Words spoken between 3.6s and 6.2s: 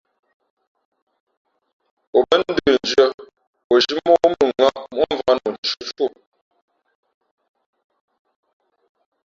o zhī mά ǒ mʉnŋᾱꞌ móꞌmvǎk nu ntʉ̄ᾱ tú o.